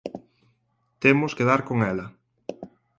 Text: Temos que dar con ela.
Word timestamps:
Temos 1.03 1.31
que 1.37 1.47
dar 1.49 1.61
con 1.67 1.77
ela. 1.91 2.07